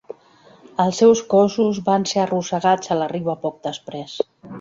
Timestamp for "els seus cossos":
0.85-1.81